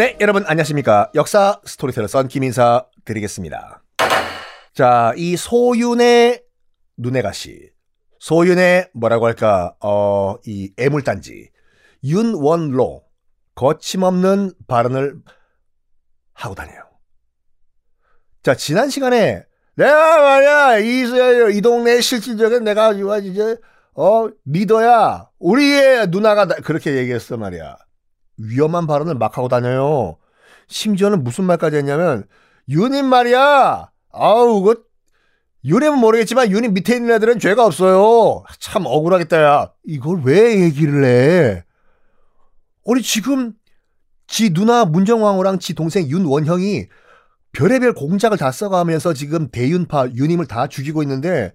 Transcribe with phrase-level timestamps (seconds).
[0.00, 1.10] 네, 여러분 안녕하십니까.
[1.14, 3.82] 역사 스토리텔러 썬킴 인사 드리겠습니다.
[4.72, 6.42] 자, 이 소윤의
[6.96, 7.70] 눈의 가시.
[8.18, 11.50] 소윤의 뭐라고 할까, 어, 이 애물단지.
[12.02, 13.02] 윤원로.
[13.54, 15.16] 거침없는 발언을
[16.32, 16.80] 하고 다녀요.
[18.42, 19.44] 자, 지난 시간에
[19.76, 23.58] 내가 말이야, 이, 이 동네 실질적인 내가 이제,
[23.92, 25.28] 어, 리더야.
[25.40, 27.76] 우리의 누나가 나, 그렇게 얘기했어 말이야.
[28.42, 30.16] 위험한 발언을 막 하고 다녀요.
[30.68, 32.24] 심지어는 무슨 말까지 했냐면,
[32.68, 33.90] 유님 말이야.
[34.12, 34.84] 아우, 그,
[35.64, 38.44] 유님은 모르겠지만 유님 밑에 있는 애들은 죄가 없어요.
[38.58, 39.72] 참 억울하겠다, 야.
[39.84, 41.64] 이걸 왜 얘기를 해?
[42.84, 43.52] 우리 지금
[44.26, 46.86] 지 누나 문정왕후랑 지 동생 윤원형이
[47.52, 51.52] 별의별 공작을 다 써가면서 지금 대윤파 유님을 다 죽이고 있는데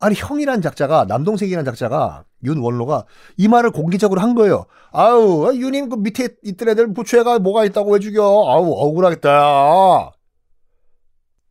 [0.00, 3.04] 아니 형이란 작자가 남동생이란 작자가 윤원로가
[3.36, 4.64] 이 말을 공개적으로 한 거예요.
[4.92, 8.22] 아우 유님 그 밑에 있던 애들 부처애가 뭐가 있다고 왜 죽여?
[8.22, 10.12] 아우 억울하겠다.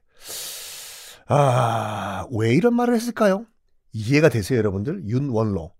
[1.26, 3.46] 아, 왜 이런 말을 했을까요?
[3.94, 5.04] 이해가 되세요, 여러분들?
[5.06, 5.72] 윤원로.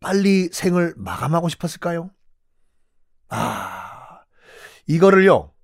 [0.00, 2.10] 빨리 생을 마감하고 싶었을까요?
[3.28, 4.20] 아,
[4.86, 5.54] 이거를요,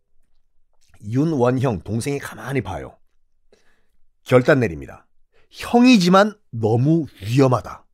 [1.02, 2.96] 윤원형 동생이 가만히 봐요.
[4.22, 5.06] 결단 내립니다.
[5.50, 7.84] 형이지만 너무 위험하다.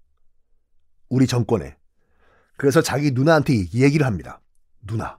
[1.08, 1.76] 우리 정권에.
[2.56, 4.40] 그래서 자기 누나한테 얘기를 합니다.
[4.82, 5.18] 누나.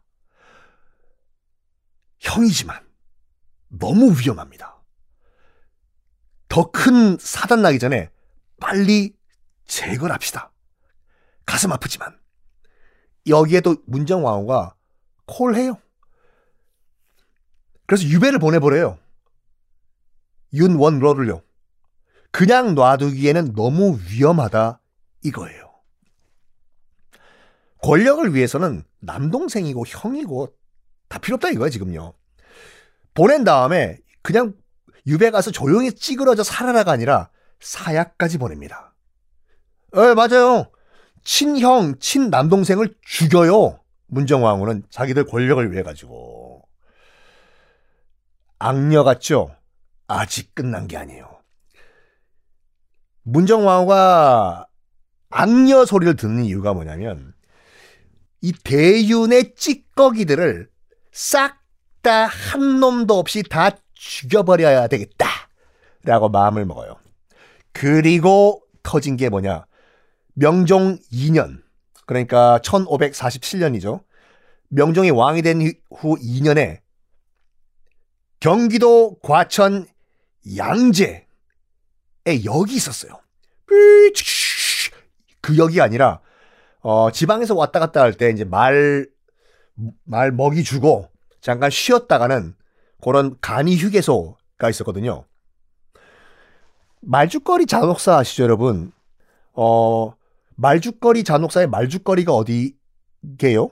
[2.19, 2.79] 형이지만
[3.69, 4.77] 너무 위험합니다.
[6.47, 8.11] 더 큰 사단 나기 전에
[8.61, 9.13] 빨리
[9.65, 10.53] 제거를 합시다.
[11.45, 12.17] 가슴 아프지만.
[13.27, 14.75] 여기에도 문정왕후가
[15.25, 15.77] 콜해요.
[17.85, 18.97] 그래서 유배를 보내버려요.
[20.53, 21.41] 윤원로를요.
[22.31, 24.79] 그냥 놔두기에는 너무 위험하다
[25.23, 25.71] 이거예요.
[27.83, 30.55] 권력을 위해서는 남동생이고 형이고
[31.09, 32.13] 다 필요 없다 이거야 지금요.
[33.13, 34.53] 보낸 다음에 그냥
[35.07, 37.29] 유배 가서 조용히 찌그러져 살아라가 아니라
[37.61, 38.93] 사약까지 보냅니다.
[39.95, 40.71] 예, 맞아요.
[41.23, 43.79] 친형, 친남동생을 죽여요.
[44.07, 46.67] 문정왕후는 자기들 권력을 위해 가지고.
[48.59, 49.55] 악녀 같죠?
[50.07, 51.39] 아직 끝난 게 아니에요.
[53.23, 54.67] 문정왕후가
[55.29, 57.33] 악녀 소리를 듣는 이유가 뭐냐면
[58.41, 60.69] 이 대윤의 찌꺼기들을
[61.11, 61.61] 싹
[62.01, 65.27] 다 한 놈도 없이 다 죽여버려야 되겠다.
[66.03, 66.95] 라고 마음을 먹어요.
[67.81, 69.65] 그리고 터진 게 뭐냐.
[70.35, 71.63] 명종 2년.
[72.05, 74.03] 그러니까 1547년이죠.
[74.69, 76.81] 명종이 왕이 된 후 2년에
[78.39, 79.87] 경기도 과천
[80.55, 81.25] 양재에
[82.45, 83.19] 역이 있었어요.
[85.41, 86.21] 그 역이 아니라
[86.81, 89.07] 어, 지방에서 왔다 갔다 할 때 이제 말,
[90.03, 91.09] 말 먹이 주고
[91.41, 92.53] 잠깐 쉬었다가는
[93.01, 95.25] 그런 간이 휴게소가 있었거든요.
[97.01, 98.91] 말죽거리 잔혹사 아시죠, 여러분?
[99.53, 100.13] 어,
[100.55, 103.69] 말죽거리 잔혹사의 말죽거리가 어디게요?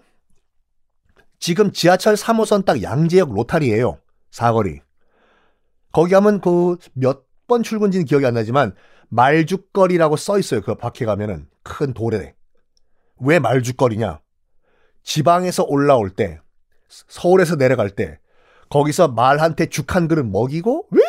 [1.40, 4.00] 지금 지하철 3호선 딱 양재역 로타리예요.
[4.32, 4.82] 사거리.
[5.92, 8.76] 거기 가면 그 몇 번 출근지는 기억이 안 나지만
[9.08, 10.62] 말죽거리라고 써 있어요.
[10.62, 12.36] 그 밖에 가면은 큰 돌에.
[13.18, 14.20] 왜 말죽거리냐?
[15.02, 16.40] 지방에서 올라올 때,
[16.90, 18.20] 서울에서 내려갈 때,
[18.70, 21.02] 거기서 말한테 죽 한 그릇 먹이고, 윙!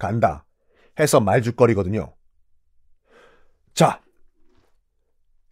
[0.00, 0.44] 간다.
[0.98, 2.12] 해서 말죽거리거든요.
[3.74, 4.02] 자.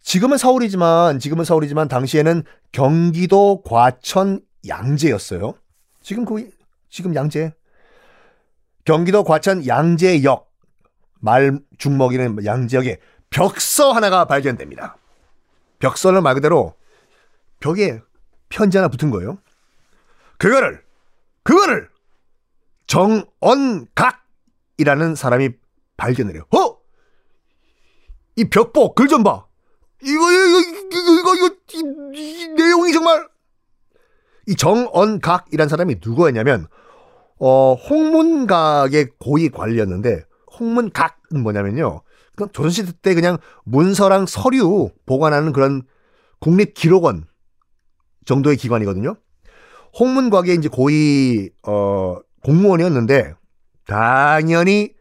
[0.01, 2.43] 지금은 서울이지만, 지금은 서울이지만, 당시에는
[2.73, 5.53] 경기도 과천 양재였어요.
[6.01, 6.49] 지금 그,
[6.89, 7.53] 지금 양재.
[8.83, 10.49] 경기도 과천 양재역.
[11.21, 12.99] 말 죽 먹이는 양재역에
[13.29, 14.97] 벽서 하나가 발견됩니다.
[15.79, 16.75] 벽서는 말 그대로
[17.59, 18.01] 벽에
[18.49, 19.39] 편지 하나 붙은 거예요.
[20.37, 20.83] 그거를
[21.43, 21.89] 그거를
[22.87, 24.25] 정언각
[24.79, 25.49] 이라는 사람이
[25.97, 26.43] 발견을 해요.
[26.55, 26.77] 어?
[28.37, 29.45] 이 벽보 글 좀 봐.
[30.01, 30.59] 이거 이거
[31.19, 33.27] 이거 이거, 이, 이 내용이 정말
[34.47, 36.67] 이 정언각이라는 사람이 누구였냐면
[37.37, 40.23] 어 홍문각의 고위 관리였는데
[40.57, 42.01] 홍문각은 뭐냐면요.
[42.37, 45.83] 그 조선시대 때 그냥 문서랑 서류 보관하는 그런
[46.39, 47.25] 국립기록원
[48.25, 49.17] 정도의 기관이거든요.
[49.99, 53.33] 홍문곽의 이제 고위 어 공무원이었는데
[53.89, 54.93] 당연히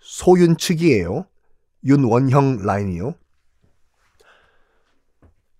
[0.00, 1.26] 소윤 측이에요.
[1.84, 3.14] 윤원형 라인이요.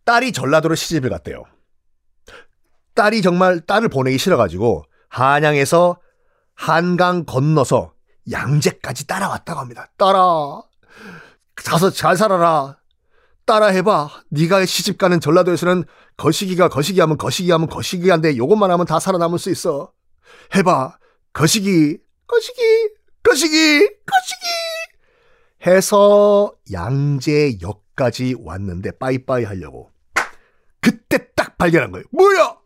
[0.06, 1.44] 딸이 전라도로 시집을 갔대요.
[2.94, 6.00] 딸이 정말 딸을 보내기 싫어가지고 한양에서
[6.54, 7.92] 한강 건너서
[8.30, 9.90] 양재까지 따라왔다고 합니다.
[9.98, 10.62] 따라
[11.54, 12.78] 가서 잘 살아라.
[13.44, 14.08] 따라 해봐.
[14.30, 15.84] 네가 시집 가는 전라도에서는
[16.16, 19.92] 거시기가 거시기 하면 거시기 하면 거시기한데 요것만 하면 다 살아남을 수 있어.
[20.54, 20.96] 해봐.
[21.34, 22.60] 거시기 거시기
[23.22, 24.46] 거시기 거시기
[25.66, 29.90] 해서 양재역까지 왔는데 빠이빠이 하려고
[30.80, 32.04] 그때 딱 발견한 거예요.
[32.12, 32.58] 뭐야?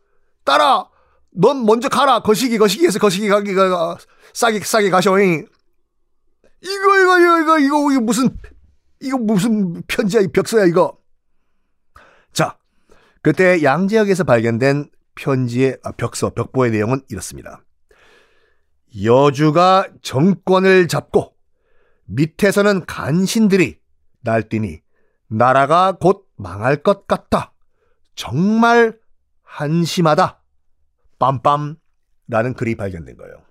[0.44, 0.88] 따라
[1.30, 2.20] 넌 먼저 가라.
[2.20, 3.96] 거시기 거시기에서 거시기 가기가
[4.32, 5.46] 싸게 싸게 가셔잉.
[6.60, 8.36] 이거 이거 이거 이거 이거 이거 무슨
[9.00, 10.98] 이거 무슨 편지야 이 벽서야 이거.
[12.32, 12.58] 자
[13.22, 17.62] 그때 양재역에서 발견된 편지의 아, 벽서 벽보의 내용은 이렇습니다.
[19.02, 21.34] 여주가 정권을 잡고
[22.06, 23.78] 밑에서는 간신들이
[24.20, 24.80] 날뛰니
[25.28, 27.52] 나라가 곧 망할 것 같다.
[28.14, 28.98] 정말
[29.42, 30.42] 한심하다.
[31.18, 31.76] 빰빰
[32.28, 33.42] 라는 글이 발견된 거예요.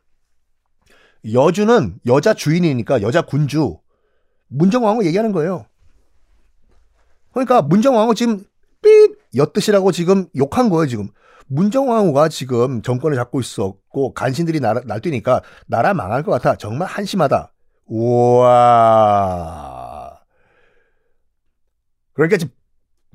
[1.33, 3.79] 여주는 여자 주인이니까 여자 군주
[4.47, 5.65] 문정왕후 얘기하는 거예요.
[7.31, 8.43] 그러니까 문정왕후 지금
[8.81, 11.09] 삑 엿드시라고 지금 욕한 거예요 지금.
[11.47, 16.55] 문정왕후가 지금 정권을 잡고 있었고 간신들이 날, 날뛰니까 나라 망할 것 같아.
[16.55, 17.53] 정말 한심하다.
[17.87, 18.97] 우와.
[22.13, 22.53] 그러니까 지금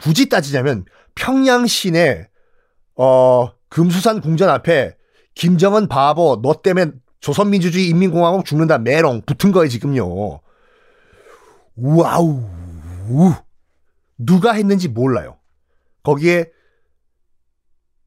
[0.01, 0.85] 굳이 따지자면
[1.15, 2.29] 평양 시내
[2.97, 4.97] 어 금수산 궁전 앞에
[5.35, 10.41] 김정은 바보 너 때문에 조선민주주의 인민공화국 죽는다 메롱 붙은 거예요 지금요.
[11.77, 12.43] 와우
[14.19, 15.39] 누가 했는지 몰라요.
[16.03, 16.51] 거기에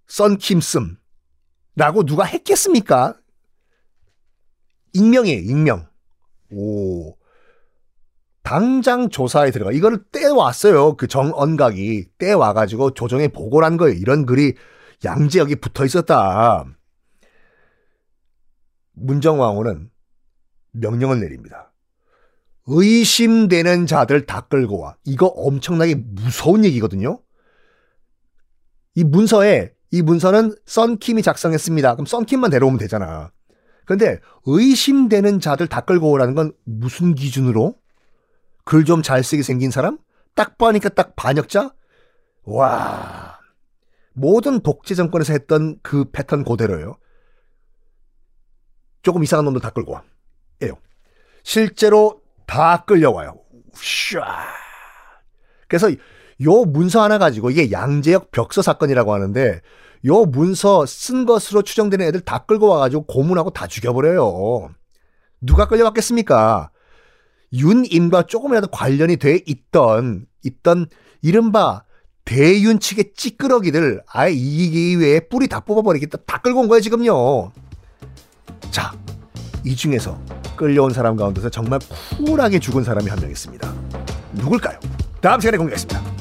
[0.07, 0.97] 썬킴슴
[1.75, 3.15] 라고 누가 했겠습니까?
[4.93, 5.87] 익명이에요 익명.
[6.51, 7.15] 오
[8.43, 9.71] 당장 조사에 들어가.
[9.71, 10.95] 이거를 떼왔어요.
[10.95, 13.97] 그 정언각이 떼와가지고 조정에 보고를 한 거예요.
[13.97, 14.53] 이런 글이
[15.03, 16.65] 양지역이 붙어 있었다.
[18.93, 19.89] 문정왕후는
[20.71, 21.73] 명령을 내립니다.
[22.67, 24.95] 의심되는 자들 다 끌고 와.
[25.03, 27.19] 이거 엄청나게 무서운 얘기거든요.
[28.95, 31.95] 이 문서에 이 문서는 썬킴이 작성했습니다.
[31.95, 33.31] 그럼 썬킴만 데려오면 되잖아.
[33.85, 37.75] 근데 의심되는 자들 다 끌고 오라는 건 무슨 기준으로?
[38.65, 39.97] 글 좀 잘 쓰게 생긴 사람?
[40.33, 41.73] 딱 보니까 딱 반역자?
[42.43, 43.39] 와.
[44.11, 46.97] 모든 독재 정권에서 했던 그 패턴 그대로예요.
[49.01, 50.03] 조금 이상한 놈들 다 끌고 와.
[50.61, 50.73] 예요.
[51.43, 53.39] 실제로 다 끌려와요.
[53.75, 54.25] 샤.
[55.69, 55.89] 그래서
[56.41, 59.61] 요 문서 하나 가지고 이게 양재역 벽서 사건이라고 하는데
[60.05, 64.69] 요 문서 쓴 것으로 추정되는 애들 다 끌고 와가지고 고문하고 다 죽여버려요.
[65.41, 66.69] 누가 끌려왔겠습니까?
[67.53, 70.87] 윤임과 조금이라도 관련이 돼 있던 있던
[71.21, 71.83] 이른바
[72.25, 77.51] 대윤 측의 찌끄러기들 아예 이기 외에 뿌리 다 뽑아버리겠다 다 끌고 온 거예요 지금요.
[78.71, 78.93] 자,
[79.63, 80.19] 이 중에서
[80.55, 81.79] 끌려온 사람 가운데서 정말
[82.17, 83.73] 쿨하게 죽은 사람이 한 명 있습니다.
[84.33, 84.79] 누굴까요?
[85.21, 86.14] 다음 시간에 공개하겠습니다.